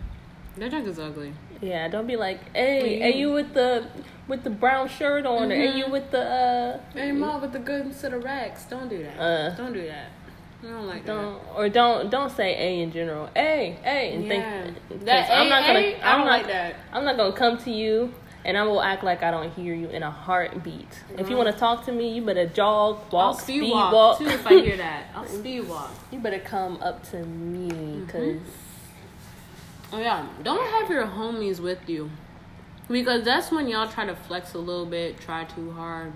That 0.57 0.71
junk 0.71 0.87
is 0.87 0.99
ugly. 0.99 1.33
Yeah, 1.61 1.89
don't 1.89 2.07
be 2.07 2.17
like, 2.17 2.55
hey, 2.55 2.95
You- 2.97 3.03
hey, 3.03 3.17
you 3.19 3.33
with 3.33 3.53
the 3.55 3.87
with 4.29 4.45
the 4.45 4.51
brown 4.51 4.89
shirt 4.89 5.27
on, 5.27 5.51
or 5.53 5.55
hey, 5.55 5.69
Mhm. 5.69 5.77
you 5.77 5.91
with 5.91 6.11
the 6.11 6.21
uh, 6.23 6.81
Hey, 6.95 7.13
mom, 7.13 7.43
with 7.43 7.53
the 7.53 7.59
good 7.59 7.93
set 7.95 8.15
of 8.15 8.25
racks. 8.25 8.65
Don't 8.65 8.89
do 8.89 9.03
that. 9.03 9.19
Uh. 9.21 9.51
don't 9.57 9.73
do 9.75 9.87
that. 9.87 10.07
I 10.63 10.67
don't 10.67 10.87
like 10.87 11.07
don't 11.07 11.41
or 11.57 11.69
don't 11.69 12.11
don't 12.11 12.31
say 12.31 12.55
a 12.55 12.83
in 12.83 12.93
general. 12.93 13.29
A 13.35 13.79
A 13.85 14.15
and 14.15 14.31
that. 14.31 14.35
Yeah. 14.37 14.65
think 14.89 15.05
That 15.07 15.31
I'm 15.31 15.49
not 15.49 15.67
gonna. 15.67 15.79
A, 15.79 15.95
I'm 15.97 16.03
I 16.03 16.17
don't 16.17 16.27
not, 16.27 16.39
like 16.39 16.47
that. 16.49 16.75
I'm 16.93 17.05
not 17.05 17.17
gonna 17.17 17.33
come 17.37 17.57
to 17.59 17.71
you. 17.71 18.13
And 18.43 18.57
I 18.57 18.63
will 18.65 18.81
act 18.81 19.05
like 19.05 19.23
I 19.23 19.31
don't 19.31 19.53
hear 19.53 19.75
you 19.75 19.89
in 19.91 20.03
a 20.03 20.11
heartbeat. 20.11 20.89
If 21.19 21.29
you 21.29 21.35
Mhm. 21.37 21.45
want 21.45 21.53
to 21.53 21.59
talk 21.61 21.85
to 21.85 21.93
me, 21.93 22.15
you 22.15 22.23
better 22.23 22.47
jog, 22.47 22.97
walk, 23.13 23.13
I'll 23.13 23.35
speed, 23.35 23.59
speed 23.65 23.71
walk, 23.71 23.93
walk. 23.93 24.19
too 24.19 24.29
if 24.29 24.47
I 24.47 24.61
hear 24.63 24.77
that. 24.79 25.09
I'll 25.15 25.27
speed 25.41 25.69
walk. 25.69 25.91
you 26.11 26.21
better 26.21 26.39
come 26.39 26.79
up 26.81 27.03
to 27.11 27.19
me, 27.19 27.69
Mm-hmm. 27.71 28.07
cause 28.07 28.41
Oh 29.93 29.99
yeah, 29.99 30.27
don't 30.43 30.67
have 30.81 30.89
your 30.91 31.05
homies 31.07 31.61
with 31.61 31.87
you, 31.87 32.11
because 32.89 33.25
that's 33.25 33.51
when 33.51 33.69
y'all 33.69 33.89
try 33.89 34.07
to 34.07 34.15
flex 34.17 34.55
a 34.55 34.59
little 34.59 34.87
bit, 34.87 35.21
try 35.21 35.45
too 35.45 35.73
hard. 35.73 36.13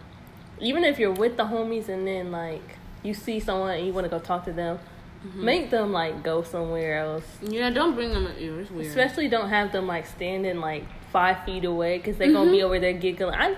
even 0.61 0.83
if 0.83 0.99
you're 0.99 1.13
with 1.13 1.37
the 1.37 1.45
homies 1.45 1.89
and 1.91 2.07
then 2.07 2.31
like 2.33 2.79
you 3.05 3.15
see 3.15 3.39
someone 3.39 3.71
and 3.77 3.87
you 3.87 3.93
want 3.93 4.05
to 4.07 4.11
go 4.11 4.19
talk 4.19 4.45
to 4.47 4.53
them, 4.53 4.79
Mm-hmm. 5.25 5.43
make 5.45 5.71
them 5.71 5.91
like 5.91 6.23
go 6.23 6.43
somewhere 6.43 6.99
else. 6.99 7.25
Yeah, 7.41 7.71
don't 7.71 7.95
bring 7.95 8.11
them 8.13 8.27
at 8.27 8.39
you. 8.39 8.59
It's 8.59 8.71
weird. 8.71 8.87
Especially 8.89 9.27
don't 9.27 9.49
have 9.49 9.73
them 9.73 9.87
like 9.87 10.05
standing 10.07 10.61
like 10.61 10.85
five 11.13 11.45
feet 11.47 11.65
away 11.65 11.97
because 11.97 12.19
they're 12.19 12.31
gonna 12.31 12.51
be 12.51 12.59
Mm-hmm. 12.59 12.67
over 12.67 12.79
there 12.79 12.93
giggling. 12.93 13.35
I, 13.35 13.57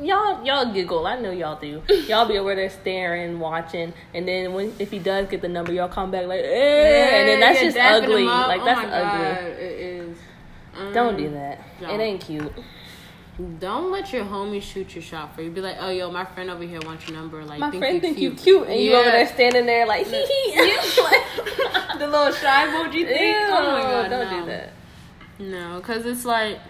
y'all, 0.00 0.42
y'all 0.46 0.72
giggle. 0.72 1.06
I 1.06 1.20
know 1.20 1.30
y'all 1.30 1.60
do. 1.60 1.82
Y'all 2.08 2.26
be 2.26 2.38
over 2.38 2.54
there 2.54 2.70
staring, 2.70 3.38
watching, 3.38 3.92
and 4.14 4.26
then 4.26 4.54
when 4.54 4.72
if 4.78 4.90
he 4.90 4.98
does 4.98 5.28
get 5.28 5.42
the 5.42 5.48
number, 5.48 5.74
y'all 5.74 5.88
come 5.90 6.10
back 6.10 6.26
like, 6.26 6.40
eh, 6.42 7.18
and 7.20 7.28
then 7.28 7.40
that's 7.40 7.58
yeah, 7.60 7.66
just 7.66 7.76
ugly. 7.76 8.24
Like 8.24 8.62
Oh 8.62 8.64
that's 8.64 8.82
my 8.82 8.88
God, 8.88 9.36
ugly. 9.38 9.50
It 9.50 9.80
is. 10.08 10.18
Um, 10.74 10.92
Don't 10.94 11.16
do 11.18 11.28
that. 11.32 11.60
don't. 11.82 12.00
It 12.00 12.02
ain't 12.02 12.20
cute. 12.22 12.50
Don't 13.58 13.90
let 13.90 14.12
your 14.12 14.24
homie 14.24 14.62
shoot 14.62 14.94
your 14.94 15.02
shot 15.02 15.34
for 15.34 15.42
you. 15.42 15.50
Be 15.50 15.60
like, 15.60 15.76
oh 15.80 15.90
yo, 15.90 16.08
my 16.10 16.24
friend 16.24 16.50
over 16.50 16.62
here 16.62 16.80
wants 16.84 17.08
your 17.08 17.16
number. 17.18 17.44
Like, 17.44 17.58
My 17.58 17.70
think 17.70 17.80
friend 17.80 17.94
you 17.96 18.00
think 18.00 18.18
you 18.18 18.30
cute. 18.32 18.68
and 18.68 18.80
you 18.80 18.94
over 18.94 19.10
there 19.10 19.26
standing 19.26 19.66
there 19.66 19.86
like 19.86 20.06
hee 20.06 20.24
hee. 20.24 20.54
the 21.98 22.06
little 22.06 22.32
shy 22.32 22.66
emoji 22.66 23.04
thing. 23.06 23.32
Ew, 23.32 23.46
oh 23.48 23.72
my 23.72 23.82
god, 23.82 24.08
don't 24.08 24.30
no. 24.30 24.40
do 24.40 24.46
that. 24.46 24.72
No, 25.40 25.76
because 25.80 26.06
it's 26.06 26.24
like, 26.24 26.60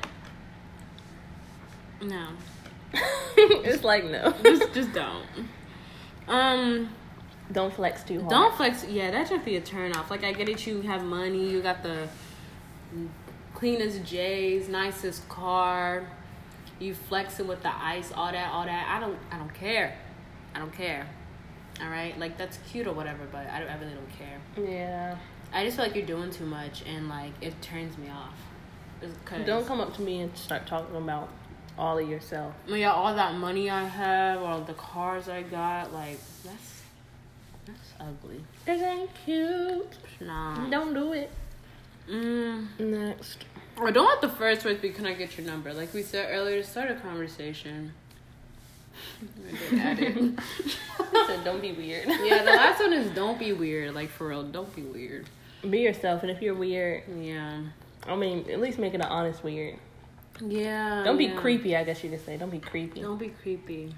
no, 2.02 2.28
it's 3.36 3.84
like 3.84 4.04
no. 4.04 4.32
just 4.42 4.72
just 4.72 4.92
don't. 4.92 5.26
Um, 6.26 6.88
Don't 7.52 7.74
flex 7.74 8.02
too 8.04 8.20
hard. 8.20 8.30
don't 8.30 8.54
flex. 8.56 8.86
Yeah, 8.86 9.10
that 9.10 9.28
should 9.28 9.44
be 9.44 9.56
a 9.56 9.60
turn 9.60 9.92
off. 9.94 10.10
Like 10.10 10.24
I 10.24 10.32
get 10.32 10.48
it, 10.48 10.66
you 10.66 10.80
have 10.80 11.04
money, 11.04 11.50
you 11.50 11.60
got 11.60 11.82
the 11.82 12.08
cleanest 13.54 14.02
J's, 14.04 14.68
nicest 14.70 15.28
car, 15.28 16.08
you 16.78 16.94
flexing 16.94 17.46
with 17.46 17.62
the 17.62 17.74
ice, 17.74 18.12
all 18.12 18.32
that, 18.32 18.52
all 18.52 18.64
that. 18.64 18.88
I 18.88 19.00
don't, 19.00 19.18
I 19.30 19.38
don't 19.38 19.54
care. 19.54 19.96
I 20.54 20.58
don't 20.58 20.72
care. 20.72 21.06
All 21.80 21.88
right, 21.88 22.16
like 22.18 22.38
that's 22.38 22.58
cute 22.70 22.86
or 22.86 22.92
whatever, 22.92 23.26
but 23.32 23.48
I, 23.48 23.58
don't, 23.58 23.68
I 23.68 23.78
really 23.78 23.94
don't 23.94 24.18
care. 24.18 24.40
Yeah. 24.56 25.16
I 25.52 25.64
just 25.64 25.76
feel 25.76 25.86
like 25.86 25.96
you're 25.96 26.06
doing 26.06 26.30
too 26.30 26.46
much, 26.46 26.82
and 26.86 27.08
like 27.08 27.32
it 27.40 27.60
turns 27.62 27.96
me 27.98 28.08
off. 28.10 28.34
Don't 29.44 29.66
come 29.66 29.80
up 29.80 29.94
to 29.96 30.02
me 30.02 30.20
and 30.20 30.36
start 30.36 30.66
talking 30.66 30.96
about 30.96 31.28
all 31.78 31.98
of 31.98 32.08
yourself. 32.08 32.54
Yeah, 32.66 32.92
all 32.92 33.14
that 33.14 33.34
money 33.34 33.70
I 33.70 33.84
have, 33.84 34.42
all 34.42 34.60
the 34.60 34.74
cars 34.74 35.28
I 35.28 35.42
got, 35.42 35.92
like 35.92 36.18
that's 36.44 36.82
that's 37.66 37.92
ugly. 38.00 38.44
It 38.66 38.82
ain't 38.82 39.10
cute. 39.24 39.96
Nah. 40.20 40.68
Don't 40.68 40.94
do 40.94 41.12
it. 41.12 41.30
Mm. 42.08 42.78
Next. 42.78 43.44
Or 43.76 43.90
don't 43.90 44.06
let 44.06 44.20
the 44.20 44.28
first 44.28 44.64
words 44.64 44.80
be, 44.80 44.90
"Can 44.90 45.06
I 45.06 45.14
get 45.14 45.36
your 45.36 45.46
number?" 45.46 45.72
Like 45.74 45.92
we 45.92 46.02
said 46.02 46.28
earlier, 46.30 46.62
to 46.62 46.68
start 46.68 46.90
a 46.90 46.94
conversation. 46.94 47.92
I 49.72 49.90
it. 49.98 50.38
I 50.98 51.26
said, 51.26 51.44
don't 51.44 51.60
be 51.60 51.72
weird. 51.72 52.06
yeah, 52.24 52.44
the 52.44 52.50
last 52.52 52.80
one 52.80 52.92
is 52.92 53.10
don't 53.10 53.38
be 53.38 53.52
weird. 53.52 53.94
Like 53.94 54.10
for 54.10 54.28
real, 54.28 54.42
don't 54.44 54.74
be 54.74 54.82
weird. 54.82 55.26
Be 55.68 55.80
yourself, 55.80 56.22
and 56.22 56.30
if 56.30 56.42
you're 56.42 56.54
weird, 56.54 57.02
Yeah. 57.20 57.62
I 58.06 58.16
mean, 58.16 58.44
at 58.50 58.60
least 58.60 58.78
make 58.78 58.92
it 58.92 59.00
an 59.00 59.06
honest 59.06 59.42
weird. 59.42 59.78
Yeah. 60.40 61.02
Don't 61.04 61.16
be 61.16 61.26
yeah. 61.26 61.36
creepy. 61.36 61.74
I 61.76 61.84
guess 61.84 62.04
you 62.04 62.10
could 62.10 62.24
say. 62.24 62.36
Don't 62.36 62.50
be 62.50 62.58
creepy. 62.58 63.00
Don't 63.00 63.18
be 63.18 63.28
creepy. 63.28 63.94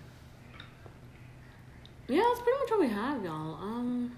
Yeah, 2.08 2.22
that's 2.22 2.40
pretty 2.40 2.58
much 2.60 2.70
what 2.70 2.80
we 2.80 2.88
have, 2.88 3.24
y'all. 3.24 3.54
Um, 3.60 4.12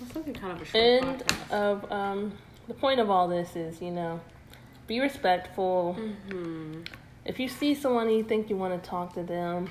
that's 0.00 0.14
looking 0.14 0.34
kind 0.34 0.52
of 0.52 0.62
a 0.62 0.64
short 0.64 0.84
End 0.84 1.24
podcast. 1.24 1.50
of 1.50 1.92
um. 1.92 2.32
The 2.68 2.74
point 2.74 3.00
of 3.00 3.10
all 3.10 3.28
this 3.28 3.56
is, 3.56 3.80
you 3.80 3.90
know, 3.90 4.20
be 4.86 5.00
respectful. 5.00 5.96
Mm-hmm. 5.98 6.82
If 7.24 7.38
you 7.38 7.48
see 7.48 7.74
someone 7.74 8.08
and 8.08 8.16
you 8.16 8.24
think 8.24 8.50
you 8.50 8.56
want 8.56 8.80
to 8.82 8.88
talk 8.88 9.14
to 9.14 9.22
them, 9.22 9.68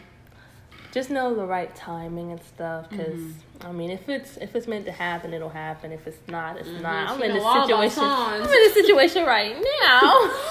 just 0.91 1.10
know 1.10 1.33
the 1.36 1.45
right 1.45 1.74
timing 1.75 2.31
and 2.31 2.41
stuff. 2.43 2.89
Because 2.89 3.19
Mm-hmm. 3.19 3.67
I 3.67 3.71
mean, 3.71 3.91
if 3.91 4.10
it's 4.10 4.38
if 4.38 4.55
it's 4.55 4.67
meant 4.67 4.86
to 4.86 4.91
happen, 4.91 5.33
it'll 5.36 5.50
happen. 5.50 5.91
If 5.91 6.07
it's 6.07 6.17
not, 6.27 6.57
it's 6.57 6.67
not. 6.81 7.10
I'm 7.12 7.19
She 7.19 7.25
in 7.25 7.33
this 7.36 7.43
situation. 7.43 8.03
I'm 8.03 8.41
in 8.41 8.48
this 8.50 8.74
situation 8.74 9.25
right 9.25 9.55
now. 9.81 10.31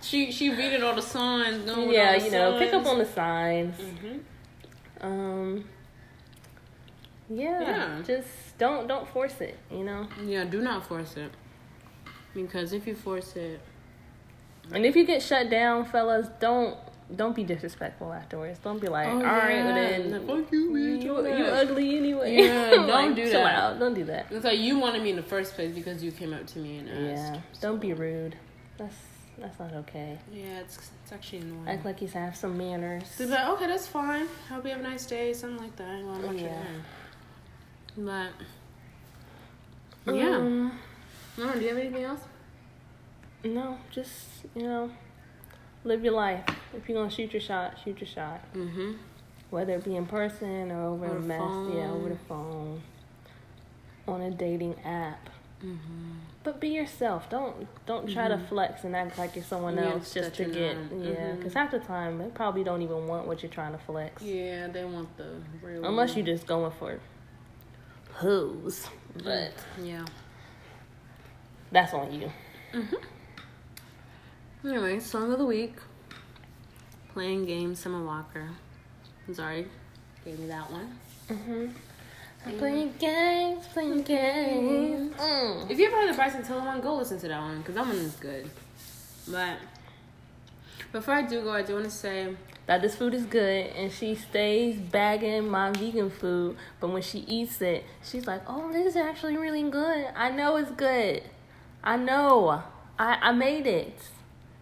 She 0.00 0.30
she 0.32 0.50
reading 0.50 0.82
all 0.82 0.94
the 0.94 1.00
signs. 1.02 1.66
Yeah, 1.66 2.18
the 2.18 2.24
you 2.26 2.30
know, 2.30 2.58
pick 2.58 2.74
up 2.74 2.84
on 2.86 2.98
the 2.98 3.06
signs. 3.06 3.74
Mhm. 3.80 4.20
Um. 5.00 5.64
Yeah, 7.30 7.60
Yeah. 7.62 8.02
just 8.06 8.28
don't 8.58 8.86
don't 8.86 9.08
force 9.08 9.40
it. 9.40 9.58
You 9.70 9.82
know, 9.84 10.06
Yeah, 10.22 10.44
do 10.44 10.60
not 10.60 10.86
force 10.86 11.16
it. 11.16 11.30
Because 12.34 12.72
if 12.72 12.86
you 12.86 12.94
force 12.94 13.36
it, 13.36 13.60
and 14.72 14.84
if 14.84 14.96
you 14.96 15.04
get 15.04 15.22
shut 15.22 15.50
down, 15.50 15.84
fellas, 15.84 16.28
don't 16.40 16.76
don't 17.14 17.36
be 17.36 17.44
disrespectful 17.44 18.12
afterwards. 18.12 18.58
Don't 18.60 18.80
be 18.80 18.88
like, 18.88 19.06
Oh, 19.06 19.18
all 19.18 19.22
right, 19.22 19.62
well 19.64 19.76
yeah. 19.76 19.98
then 19.98 20.26
Fuck 20.26 20.50
you, 20.50 20.70
bitch, 20.70 21.02
you, 21.02 21.26
you 21.26 21.44
ugly 21.44 21.98
anyway. 21.98 22.36
Yeah, 22.36 22.70
don't 22.74 22.88
Like, 22.88 23.14
do 23.14 23.28
that. 23.30 23.54
out. 23.54 23.78
Don't 23.78 23.94
do 23.94 24.04
that. 24.04 24.26
it's 24.30 24.44
like 24.44 24.58
you 24.58 24.78
wanted 24.78 25.02
me 25.02 25.10
in 25.10 25.16
the 25.16 25.22
first 25.22 25.54
place 25.54 25.74
because 25.74 26.02
you 26.02 26.10
came 26.12 26.32
up 26.32 26.46
to 26.48 26.58
me 26.58 26.78
and 26.78 26.88
asked. 26.88 27.34
Yeah, 27.34 27.40
don't 27.60 27.80
be 27.80 27.92
rude. 27.92 28.36
That's 28.78 28.94
that's 29.38 29.58
not 29.58 29.72
okay. 29.74 30.18
Yeah, 30.32 30.60
it's 30.60 30.78
it's 31.02 31.12
actually 31.12 31.40
annoying. 31.40 31.68
Act 31.68 31.84
like 31.84 32.00
you 32.00 32.08
have 32.08 32.34
some 32.34 32.56
manners. 32.56 33.04
They'd 33.18 33.26
like, 33.26 33.48
okay, 33.50 33.66
that's 33.66 33.86
fine. 33.86 34.26
Hope 34.48 34.64
you 34.64 34.70
have 34.70 34.80
a 34.80 34.82
nice 34.82 35.04
day, 35.06 35.32
something 35.34 35.62
like 35.62 35.76
that. 35.76 36.04
Well, 36.04 36.14
I'm 36.14 36.22
not 36.22 36.38
Yeah. 36.38 36.62
But 40.04 40.14
yeah. 40.14 40.36
Um, 40.36 40.78
no, 41.38 41.52
do 41.52 41.60
you 41.60 41.68
have 41.68 41.78
anything 41.78 42.04
else? 42.04 42.20
no, 43.44 43.78
just 43.90 44.26
you 44.54 44.62
know, 44.62 44.90
live 45.84 46.02
your 46.04 46.14
life. 46.14 46.44
If 46.76 46.88
you're 46.88 46.96
gonna 46.98 47.10
shoot 47.10 47.32
your 47.32 47.42
shot, 47.42 47.74
shoot 47.84 48.00
your 48.00 48.08
shot. 48.08 48.40
Mm-hmm. 48.54 48.92
Whether 49.50 49.74
it 49.74 49.84
be 49.84 49.96
in 49.96 50.06
person 50.06 50.72
or 50.72 50.82
over 50.86 51.08
the 51.08 51.20
mess, 51.20 51.40
yeah, 51.40 51.90
over 51.90 52.08
the 52.08 52.16
phone. 52.28 52.80
phone, 54.06 54.14
on 54.14 54.20
a 54.22 54.30
dating 54.30 54.76
app. 54.84 55.28
Mm-hmm. 55.64 56.12
But 56.42 56.60
be 56.60 56.68
yourself. 56.68 57.30
Don't 57.30 57.66
don't 57.86 58.06
try 58.12 58.28
to 58.28 58.36
Mhm. 58.36 58.48
flex 58.48 58.84
and 58.84 58.94
act 58.96 59.16
like 59.18 59.34
you're 59.34 59.44
someone 59.44 59.76
Yeah, 59.76 59.92
else 59.92 60.12
just 60.12 60.34
to 60.34 60.44
get 60.44 60.54
yeah. 60.56 60.74
Mhm. 60.74 61.36
Because 61.38 61.54
half 61.54 61.70
the 61.70 61.78
time 61.78 62.18
they 62.18 62.26
probably 62.28 62.64
don't 62.64 62.82
even 62.82 63.06
want 63.06 63.26
what 63.26 63.42
you're 63.42 63.52
trying 63.52 63.72
to 63.72 63.78
flex. 63.78 64.20
Yeah, 64.22 64.66
they 64.68 64.84
want 64.84 65.16
the 65.16 65.36
real. 65.62 65.84
Unless 65.84 66.16
you're 66.16 66.26
just 66.26 66.46
going 66.46 66.72
for 66.72 66.98
hoes. 68.14 68.88
But 69.22 69.52
yeah. 69.82 70.04
That's 71.74 71.92
on 71.92 72.12
you. 72.12 72.30
Mm-hmm. 72.72 72.96
Anyway, 74.68 75.00
song 75.00 75.32
of 75.32 75.38
the 75.38 75.44
week. 75.44 75.74
Playing 77.12 77.44
games, 77.44 77.80
Summer 77.80 78.02
Walker. 78.04 78.48
Zari 79.28 79.66
gave 80.24 80.38
me 80.38 80.46
that 80.46 80.70
one. 80.70 80.98
Mm-hmm. 81.28 81.66
I'm 82.46 82.58
playing 82.58 82.94
games, 82.98 83.66
playing 83.68 84.02
games. 84.02 85.14
Mm. 85.16 85.70
If 85.70 85.78
you 85.78 85.86
ever 85.86 85.96
heard 85.96 86.10
the 86.10 86.14
Bryson 86.14 86.42
Tiller 86.42 86.60
one, 86.60 86.80
go 86.80 86.94
listen 86.94 87.18
to 87.20 87.28
that 87.28 87.40
one 87.40 87.58
because 87.58 87.74
that 87.74 87.86
one 87.86 87.96
is 87.96 88.14
good. 88.16 88.48
But 89.28 89.56
before 90.92 91.14
I 91.14 91.22
do 91.22 91.42
go, 91.42 91.52
I 91.52 91.62
do 91.62 91.74
want 91.74 91.86
to 91.86 91.90
say 91.90 92.36
that 92.66 92.82
this 92.82 92.94
food 92.94 93.14
is 93.14 93.26
good 93.26 93.66
and 93.66 93.92
she 93.92 94.14
stays 94.14 94.76
bagging 94.76 95.48
my 95.48 95.70
vegan 95.72 96.10
food 96.10 96.56
but 96.80 96.88
when 96.88 97.02
she 97.02 97.18
eats 97.20 97.60
it 97.60 97.84
she's 98.02 98.26
like 98.26 98.40
oh 98.46 98.72
this 98.72 98.86
is 98.86 98.96
actually 98.96 99.36
really 99.36 99.62
good 99.68 100.06
i 100.16 100.30
know 100.30 100.56
it's 100.56 100.70
good 100.70 101.22
i 101.84 101.96
know. 101.96 102.62
I 102.98 103.18
i 103.22 103.32
made 103.32 103.66
it. 103.66 103.98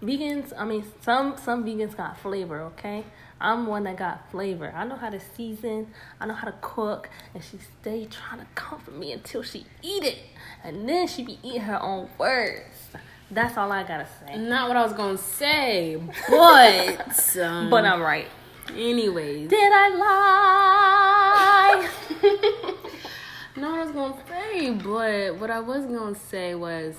Vegans 0.02 0.52
i 0.58 0.64
mean 0.64 0.84
some 1.00 1.36
some 1.36 1.64
vegans 1.64 1.96
got 1.96 2.18
flavor 2.18 2.60
okay? 2.62 3.04
I'm 3.42 3.66
one 3.66 3.82
that 3.84 3.96
got 3.96 4.30
flavor. 4.30 4.72
I 4.74 4.84
know 4.84 4.94
how 4.94 5.10
to 5.10 5.18
season. 5.18 5.88
I 6.20 6.26
know 6.26 6.34
how 6.34 6.46
to 6.46 6.54
cook. 6.60 7.10
And 7.34 7.42
she 7.42 7.58
stay 7.80 8.06
trying 8.06 8.38
to 8.38 8.46
comfort 8.54 8.96
me 8.96 9.10
until 9.10 9.42
she 9.42 9.66
eat 9.82 10.04
it. 10.04 10.18
And 10.62 10.88
then 10.88 11.08
she 11.08 11.24
be 11.24 11.40
eating 11.42 11.62
her 11.62 11.82
own 11.82 12.08
words. 12.18 12.90
That's 13.32 13.56
all 13.56 13.72
I 13.72 13.82
gotta 13.82 14.06
say. 14.20 14.36
Not 14.38 14.68
what 14.68 14.76
I 14.76 14.84
was 14.84 14.92
gonna 14.92 15.18
say, 15.18 15.96
but 16.28 17.36
um, 17.38 17.68
but 17.68 17.84
I'm 17.84 18.00
right. 18.00 18.28
Anyways, 18.68 19.48
did 19.50 19.72
I 19.72 19.88
lie? 19.96 21.88
Not 23.56 23.70
what 23.72 23.80
I 23.80 23.84
was 23.84 23.92
gonna 23.92 24.22
say, 24.28 24.70
but 24.70 25.36
what 25.40 25.50
I 25.50 25.60
was 25.60 25.84
gonna 25.86 26.14
say 26.14 26.54
was 26.54 26.94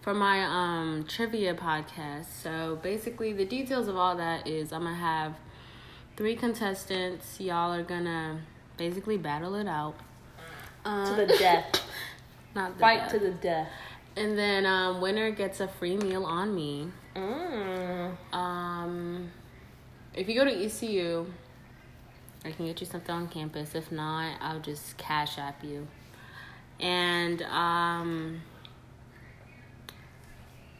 for 0.00 0.14
my 0.14 0.44
um 0.44 1.04
trivia 1.08 1.54
podcast. 1.54 2.26
So 2.42 2.78
basically, 2.82 3.32
the 3.32 3.44
details 3.44 3.88
of 3.88 3.96
all 3.96 4.16
that 4.16 4.46
is 4.46 4.72
I'm 4.72 4.84
gonna 4.84 4.96
have 4.96 5.34
three 6.16 6.36
contestants. 6.36 7.40
Y'all 7.40 7.72
are 7.72 7.82
gonna 7.82 8.40
basically 8.76 9.18
battle 9.18 9.54
it 9.54 9.66
out 9.66 9.94
uh, 10.84 11.10
to 11.10 11.26
the 11.26 11.38
death. 11.38 11.82
Not 12.54 12.74
the 12.74 12.80
fight 12.80 13.00
death. 13.00 13.10
to 13.12 13.18
the 13.18 13.30
death. 13.30 13.68
And 14.16 14.36
then 14.36 14.66
um, 14.66 15.00
winner 15.00 15.30
gets 15.30 15.60
a 15.60 15.68
free 15.68 15.96
meal 15.96 16.24
on 16.24 16.54
me. 16.54 16.88
Mm. 17.14 18.16
Um, 18.32 19.30
if 20.14 20.28
you 20.28 20.34
go 20.34 20.44
to 20.44 20.64
ECU, 20.64 21.26
I 22.44 22.50
can 22.50 22.66
get 22.66 22.80
you 22.80 22.86
something 22.86 23.14
on 23.14 23.28
campus. 23.28 23.74
If 23.74 23.92
not, 23.92 24.36
I'll 24.40 24.60
just 24.60 24.96
cash 24.96 25.38
app 25.38 25.62
you. 25.62 25.86
And 26.80 27.42
um, 27.42 28.40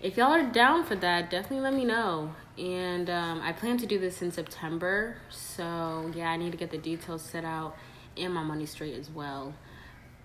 if 0.02 0.16
y'all 0.16 0.32
are 0.32 0.42
down 0.42 0.84
for 0.84 0.94
that, 0.96 1.30
definitely 1.30 1.60
let 1.60 1.74
me 1.74 1.84
know. 1.84 2.34
And 2.58 3.08
um, 3.08 3.40
I 3.42 3.52
plan 3.52 3.78
to 3.78 3.86
do 3.86 3.98
this 3.98 4.22
in 4.22 4.32
September, 4.32 5.16
so 5.30 6.10
yeah, 6.14 6.30
I 6.30 6.36
need 6.36 6.52
to 6.52 6.58
get 6.58 6.70
the 6.70 6.78
details 6.78 7.22
set 7.22 7.44
out 7.44 7.76
and 8.16 8.34
my 8.34 8.42
money 8.42 8.66
straight 8.66 8.94
as 8.94 9.10
well. 9.10 9.54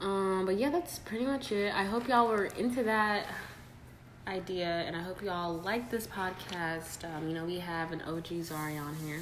Um, 0.01 0.45
but 0.45 0.57
yeah, 0.57 0.69
that's 0.69 0.99
pretty 0.99 1.25
much 1.25 1.51
it. 1.51 1.73
I 1.73 1.83
hope 1.83 2.07
y'all 2.07 2.27
were 2.27 2.45
into 2.45 2.83
that 2.83 3.27
idea, 4.27 4.67
and 4.67 4.95
I 4.95 5.01
hope 5.01 5.21
y'all 5.21 5.53
like 5.53 5.89
this 5.89 6.07
podcast. 6.07 7.03
Um, 7.05 7.27
you 7.27 7.33
know, 7.33 7.45
we 7.45 7.59
have 7.59 7.91
an 7.91 8.01
OG 8.01 8.27
Zari 8.27 8.79
on 8.79 8.95
here. 8.95 9.21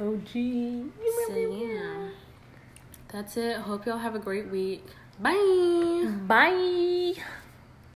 OG. 0.00 0.92
So 1.28 1.36
yeah, 1.36 2.08
that's 3.08 3.36
it. 3.36 3.56
Hope 3.58 3.86
y'all 3.86 3.98
have 3.98 4.14
a 4.14 4.20
great 4.20 4.48
week. 4.48 4.84
Bye. 5.18 6.12
Bye. 6.26 7.14